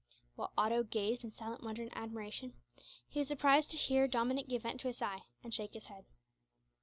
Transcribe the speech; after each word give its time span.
While 0.35 0.51
Otto 0.57 0.81
gazed 0.81 1.23
in 1.23 1.29
silent 1.29 1.61
wonder 1.63 1.83
and 1.83 1.95
admiration, 1.95 2.53
he 3.07 3.19
was 3.19 3.27
surprised 3.27 3.69
to 3.69 3.77
hear 3.77 4.07
Dominick 4.07 4.47
give 4.47 4.63
vent 4.63 4.79
to 4.81 4.87
a 4.87 4.93
sigh, 4.93 5.25
and 5.43 5.53
shake 5.53 5.75
his 5.75 5.85
head. 5.85 6.05